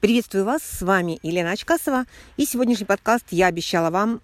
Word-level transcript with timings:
Приветствую 0.00 0.46
вас, 0.46 0.62
с 0.62 0.80
вами 0.80 1.18
Елена 1.22 1.50
Очкасова. 1.50 2.06
И 2.38 2.46
сегодняшний 2.46 2.86
подкаст 2.86 3.26
я 3.32 3.48
обещала 3.48 3.90
вам 3.90 4.22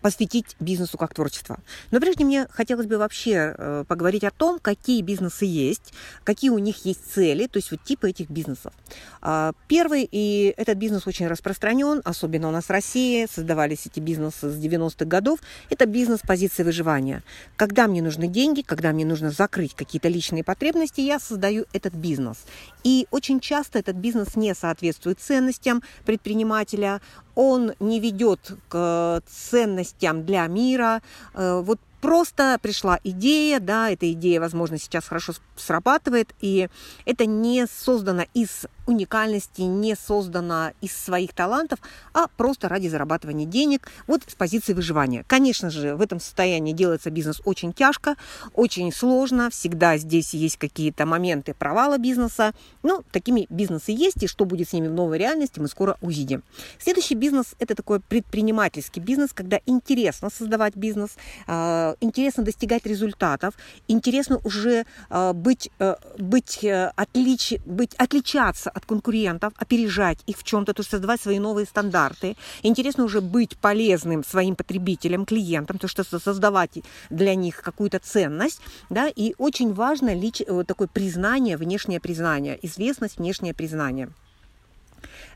посвятить 0.00 0.56
бизнесу 0.60 0.98
как 0.98 1.14
творчество. 1.14 1.58
Но 1.90 2.00
прежде 2.00 2.24
мне 2.24 2.46
хотелось 2.50 2.86
бы 2.86 2.98
вообще 2.98 3.54
э, 3.56 3.84
поговорить 3.86 4.24
о 4.24 4.30
том, 4.30 4.58
какие 4.60 5.02
бизнесы 5.02 5.44
есть, 5.44 5.92
какие 6.24 6.50
у 6.50 6.58
них 6.58 6.84
есть 6.84 7.12
цели, 7.12 7.46
то 7.46 7.58
есть 7.58 7.70
вот 7.70 7.82
типы 7.82 8.10
этих 8.10 8.30
бизнесов. 8.30 8.72
А, 9.20 9.52
первый, 9.66 10.08
и 10.10 10.54
этот 10.56 10.78
бизнес 10.78 11.06
очень 11.06 11.26
распространен, 11.26 12.00
особенно 12.04 12.48
у 12.48 12.50
нас 12.50 12.64
в 12.64 12.70
России, 12.70 13.26
создавались 13.30 13.86
эти 13.86 14.00
бизнесы 14.00 14.50
с 14.50 14.56
90-х 14.56 15.04
годов, 15.04 15.40
это 15.70 15.86
бизнес 15.86 16.20
позиции 16.20 16.62
выживания. 16.62 17.22
Когда 17.56 17.88
мне 17.88 18.02
нужны 18.02 18.28
деньги, 18.28 18.62
когда 18.62 18.92
мне 18.92 19.04
нужно 19.04 19.30
закрыть 19.30 19.74
какие-то 19.74 20.08
личные 20.08 20.44
потребности, 20.44 21.00
я 21.00 21.18
создаю 21.18 21.66
этот 21.72 21.94
бизнес. 21.94 22.38
И 22.84 23.06
очень 23.10 23.40
часто 23.40 23.78
этот 23.78 23.96
бизнес 23.96 24.36
не 24.36 24.54
соответствует 24.54 25.18
ценностям 25.20 25.82
предпринимателя, 26.04 27.00
он 27.38 27.72
не 27.78 28.00
ведет 28.00 28.40
к 28.68 29.22
ценностям 29.28 30.26
для 30.26 30.44
мира. 30.48 31.02
Э, 31.34 31.60
вот 31.64 31.78
просто 32.00 32.58
пришла 32.62 32.98
идея, 33.04 33.60
да, 33.60 33.90
эта 33.90 34.10
идея, 34.12 34.40
возможно, 34.40 34.78
сейчас 34.78 35.06
хорошо 35.06 35.32
срабатывает, 35.56 36.34
и 36.40 36.68
это 37.04 37.26
не 37.26 37.66
создано 37.66 38.24
из 38.34 38.66
уникальности, 38.86 39.62
не 39.62 39.94
создано 39.94 40.72
из 40.80 40.96
своих 40.96 41.34
талантов, 41.34 41.78
а 42.14 42.26
просто 42.36 42.68
ради 42.68 42.88
зарабатывания 42.88 43.46
денег, 43.46 43.88
вот 44.06 44.22
с 44.26 44.34
позиции 44.34 44.72
выживания. 44.72 45.24
Конечно 45.26 45.70
же, 45.70 45.94
в 45.94 46.00
этом 46.00 46.20
состоянии 46.20 46.72
делается 46.72 47.10
бизнес 47.10 47.42
очень 47.44 47.72
тяжко, 47.72 48.16
очень 48.54 48.92
сложно, 48.92 49.50
всегда 49.50 49.98
здесь 49.98 50.32
есть 50.32 50.56
какие-то 50.56 51.04
моменты 51.04 51.54
провала 51.54 51.98
бизнеса, 51.98 52.54
но 52.82 53.02
такими 53.12 53.46
бизнесы 53.50 53.92
есть, 53.92 54.22
и 54.22 54.26
что 54.26 54.46
будет 54.46 54.70
с 54.70 54.72
ними 54.72 54.88
в 54.88 54.92
новой 54.92 55.18
реальности, 55.18 55.60
мы 55.60 55.68
скоро 55.68 55.98
увидим. 56.00 56.42
Следующий 56.78 57.14
бизнес– 57.14 57.54
это 57.58 57.74
такой 57.74 58.00
предпринимательский 58.00 59.02
бизнес, 59.02 59.32
когда 59.34 59.60
интересно 59.66 60.30
создавать 60.30 60.76
бизнес, 60.76 61.10
а, 61.46 61.87
интересно 62.00 62.44
достигать 62.44 62.86
результатов, 62.86 63.54
интересно 63.88 64.40
уже 64.44 64.84
э, 65.10 65.32
быть, 65.32 65.70
э, 65.78 65.96
быть, 66.18 66.64
отлич, 66.96 67.54
быть, 67.64 67.94
отличаться 67.94 68.70
от 68.70 68.86
конкурентов, 68.86 69.52
опережать 69.56 70.18
их 70.26 70.38
в 70.38 70.44
чем-то, 70.44 70.74
то 70.74 70.80
есть 70.80 70.90
создавать 70.90 71.20
свои 71.20 71.38
новые 71.38 71.66
стандарты. 71.66 72.36
Интересно 72.62 73.04
уже 73.04 73.20
быть 73.20 73.56
полезным 73.58 74.24
своим 74.24 74.56
потребителям, 74.56 75.24
клиентам, 75.24 75.78
то 75.78 75.88
что 75.88 76.04
создавать 76.04 76.78
для 77.10 77.34
них 77.34 77.62
какую-то 77.62 77.98
ценность, 77.98 78.60
да, 78.90 79.08
и 79.08 79.34
очень 79.38 79.72
важно 79.74 80.14
лич, 80.14 80.42
такое 80.66 80.88
признание, 80.88 81.56
внешнее 81.56 82.00
признание, 82.00 82.58
известность, 82.62 83.18
внешнее 83.18 83.54
признание. 83.54 84.10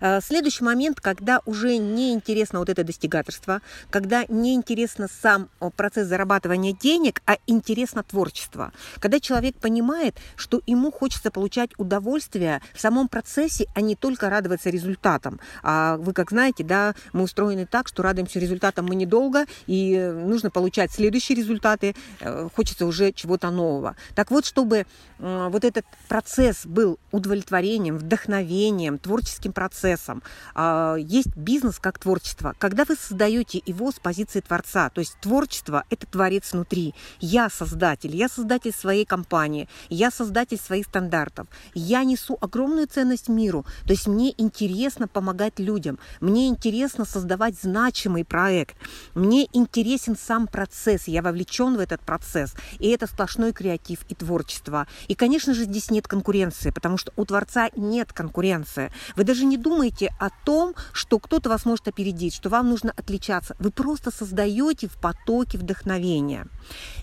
Э, 0.00 0.20
следующий 0.20 0.64
момент, 0.64 1.00
когда 1.00 1.40
уже 1.46 1.76
не 1.76 2.12
интересно 2.12 2.58
вот 2.58 2.68
это 2.68 2.84
достигаторство, 2.84 3.60
когда 3.90 4.24
не 4.28 4.54
интересно 4.54 5.08
сам 5.22 5.48
процесс 5.76 6.08
зарабатывания 6.08 6.72
денег, 6.72 7.22
а 7.26 7.36
интересно 7.46 8.02
творчество. 8.02 8.72
Когда 8.98 9.20
человек 9.20 9.56
понимает, 9.56 10.16
что 10.36 10.60
ему 10.66 10.90
хочется 10.90 11.30
получать 11.30 11.70
удовольствие 11.78 12.60
в 12.74 12.80
самом 12.80 13.08
процессе, 13.08 13.66
а 13.74 13.80
не 13.80 13.96
только 13.96 14.30
радоваться 14.30 14.70
результатам. 14.70 15.40
А 15.62 15.96
вы 15.96 16.12
как 16.12 16.30
знаете, 16.30 16.64
да, 16.64 16.94
мы 17.12 17.22
устроены 17.22 17.66
так, 17.66 17.88
что 17.88 18.02
радуемся 18.02 18.38
результатам 18.38 18.86
мы 18.86 18.94
недолго, 18.94 19.46
и 19.66 19.98
нужно 19.98 20.50
получать 20.50 20.92
следующие 20.92 21.36
результаты, 21.36 21.94
э, 22.20 22.48
хочется 22.54 22.86
уже 22.86 23.12
чего-то 23.12 23.50
нового. 23.50 23.96
Так 24.14 24.30
вот, 24.30 24.46
чтобы 24.46 24.86
вот 25.18 25.64
этот 25.64 25.84
процесс 26.08 26.66
был 26.66 26.98
удовлетворением, 27.12 27.96
вдохновением, 27.96 28.98
творческим 28.98 29.51
процессом, 29.52 29.92
процессом. 29.92 30.22
А, 30.54 30.96
есть 30.96 31.34
бизнес 31.36 31.78
как 31.78 31.98
творчество. 31.98 32.54
Когда 32.58 32.84
вы 32.84 32.96
создаете 32.96 33.62
его 33.64 33.90
с 33.90 33.98
позиции 33.98 34.40
творца, 34.40 34.90
то 34.90 35.00
есть 35.00 35.16
творчество– 35.20 35.84
это 35.90 36.06
творец 36.06 36.52
внутри. 36.52 36.94
Я 37.20 37.48
создатель, 37.50 38.14
я 38.14 38.28
создатель 38.28 38.72
своей 38.72 39.04
компании, 39.04 39.68
я 39.88 40.10
создатель 40.10 40.58
своих 40.58 40.86
стандартов. 40.86 41.46
Я 41.74 42.04
несу 42.04 42.38
огромную 42.40 42.86
ценность 42.86 43.28
миру, 43.28 43.64
то 43.84 43.92
есть 43.92 44.06
мне 44.06 44.34
интересно 44.36 45.08
помогать 45.08 45.58
людям, 45.58 45.98
мне 46.20 46.48
интересно 46.48 47.04
создавать 47.04 47.54
значимый 47.60 48.24
проект, 48.24 48.76
мне 49.14 49.48
интересен 49.52 50.16
сам 50.16 50.46
процесс, 50.46 51.08
я 51.08 51.22
вовлечен 51.22 51.76
в 51.76 51.80
этот 51.80 52.00
процесс, 52.00 52.54
и 52.78 52.88
это 52.88 53.06
сплошной 53.06 53.52
креатив 53.52 54.00
и 54.08 54.14
творчество. 54.14 54.86
И, 55.08 55.14
конечно 55.14 55.54
же, 55.54 55.64
здесь 55.64 55.90
нет 55.90 56.06
конкуренции, 56.08 56.70
потому 56.70 56.98
что 56.98 57.12
у 57.16 57.24
творца 57.24 57.70
нет 57.76 58.12
конкуренции. 58.12 58.92
Вы 59.16 59.24
даже 59.24 59.41
не 59.44 59.56
думаете, 59.56 59.72
думаете 59.82 60.14
о 60.18 60.30
том, 60.44 60.74
что 60.92 61.18
кто-то 61.18 61.48
вас 61.48 61.64
может 61.64 61.88
опередить, 61.88 62.34
что 62.34 62.48
вам 62.48 62.70
нужно 62.70 62.92
отличаться. 62.96 63.56
Вы 63.58 63.70
просто 63.70 64.10
создаете 64.10 64.86
в 64.86 64.96
потоке 65.00 65.58
вдохновения. 65.58 66.46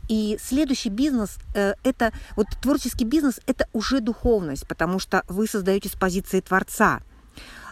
И 0.07 0.38
следующий 0.41 0.89
бизнес 0.89 1.38
э, 1.55 1.73
это 1.83 2.11
вот 2.35 2.47
творческий 2.61 3.05
бизнес 3.05 3.39
это 3.47 3.67
уже 3.73 4.01
духовность, 4.01 4.67
потому 4.67 5.00
что 5.00 5.23
вы 5.27 5.47
создаете 5.47 5.89
с 5.89 5.94
позиции 5.94 6.41
творца. 6.41 7.01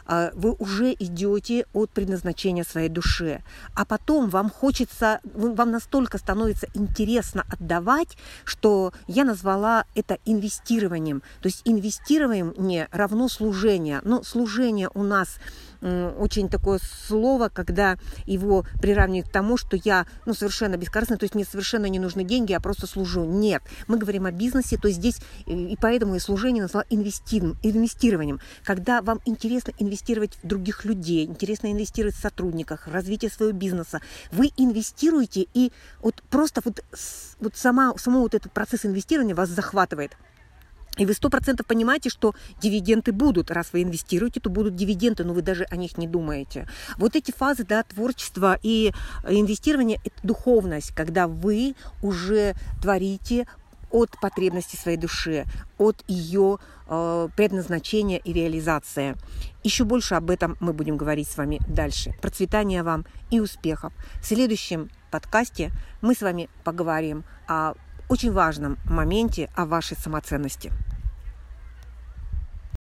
А, 0.07 0.31
вы 0.34 0.53
уже 0.53 0.94
идете 0.94 1.66
от 1.73 1.91
предназначения 1.91 2.63
своей 2.63 2.90
душе. 2.90 3.44
А 3.75 3.85
потом 3.85 4.29
вам 4.29 4.50
хочется, 4.50 5.19
вам 5.23 5.72
настолько 5.72 6.18
становится 6.18 6.68
интересно 6.73 7.45
отдавать, 7.50 8.17
что 8.46 8.94
я 9.07 9.25
назвала 9.25 9.85
это 9.96 10.17
инвестированием. 10.25 11.22
То 11.41 11.47
есть 11.47 11.62
инвестирование 11.66 12.88
равно 12.91 13.28
служение. 13.28 14.00
Но 14.03 14.23
служение 14.23 14.90
у 14.94 15.03
нас 15.03 15.40
очень 15.82 16.50
такое 16.50 16.80
слово, 16.80 17.50
когда 17.50 17.98
его 18.26 18.66
приравнивают 18.82 19.30
к 19.30 19.32
тому, 19.32 19.58
что 19.58 19.78
я 19.84 20.06
ну, 20.26 20.34
совершенно 20.34 20.78
бескорыстно, 20.78 21.18
то 21.18 21.24
есть 21.24 21.36
мне 21.36 21.46
совершенно 21.46 21.86
не 21.86 22.00
нужны 22.00 22.24
деньги, 22.24 22.52
я 22.52 22.60
просто 22.60 22.88
служу. 22.88 23.26
Нет. 23.26 23.62
Мы 23.88 23.98
говорим 23.98 24.26
о 24.26 24.32
бизнесе, 24.32 24.78
то 24.78 24.90
здесь, 24.90 25.20
э, 25.46 25.52
и 25.52 25.78
поэтому 25.80 26.16
и 26.16 26.20
служение 26.20 26.64
назвала 26.64 26.86
инвестированием. 26.90 28.40
Когда 28.64 29.02
вам 29.02 29.20
интересно 29.26 29.74
инвестировать 29.78 30.38
в 30.42 30.48
других 30.48 30.86
людей, 30.86 31.26
интересно 31.26 31.72
инвестировать 31.72 32.16
в 32.16 32.22
сотрудниках, 32.22 32.88
в 32.88 32.92
развитие 32.92 33.32
своего 33.32 33.56
бизнеса, 33.56 34.02
вы 34.32 34.52
инвестируете, 34.58 35.48
и 35.54 35.72
вот 36.02 36.24
просто 36.30 36.62
вот, 36.64 36.84
вот 37.40 37.56
сама, 37.56 37.94
само 37.98 38.22
вот 38.22 38.34
этот 38.34 38.52
процесс 38.52 38.86
инвестирования 38.86 39.36
вас 39.36 39.50
захватывает. 39.50 40.18
И 40.97 41.06
вы 41.06 41.13
сто 41.13 41.30
процентов 41.30 41.66
понимаете, 41.66 42.09
что 42.09 42.34
дивиденды 42.62 43.12
будут. 43.12 43.52
Раз 43.52 43.74
вы 43.74 43.84
инвестируете, 43.84 44.40
то 44.40 44.50
будут 44.50 44.75
дивиденды, 44.75 45.24
но 45.24 45.34
вы 45.34 45.41
даже 45.41 45.63
о 45.66 45.75
них 45.75 45.97
не 45.97 46.08
думаете. 46.08 46.68
Вот 46.97 47.16
эти 47.16 47.31
фазы 47.31 47.63
да, 47.63 47.84
творчества 47.84 48.59
и 48.62 48.91
инвестирования– 49.28 50.00
это 50.03 50.16
духовность, 50.24 50.91
когда 50.96 51.28
вы 51.28 51.75
уже 52.02 52.56
творите 52.81 53.47
от 53.90 54.19
потребностей 54.19 54.78
своей 54.78 54.97
души, 54.97 55.46
от 55.78 56.03
ее 56.08 56.59
э, 56.88 57.29
предназначения 57.35 58.18
и 58.18 58.34
реализации. 58.34 59.16
Еще 59.64 59.85
больше 59.85 60.16
об 60.16 60.29
этом 60.29 60.58
мы 60.59 60.74
будем 60.74 60.97
говорить 60.97 61.29
с 61.29 61.38
вами 61.38 61.59
дальше. 61.68 62.14
Процветания 62.22 62.84
вам 62.84 63.06
и 63.29 63.40
успехов. 63.40 63.94
В 64.22 64.25
следующем 64.25 64.90
подкасте 65.09 65.72
мы 66.02 66.16
с 66.16 66.22
вами 66.22 66.50
поговорим 66.64 67.24
о 67.47 67.74
очень 68.09 68.31
важном 68.31 68.78
моменте 68.85 69.50
о 69.56 69.66
вашей 69.66 69.97
самоценности. 69.97 70.72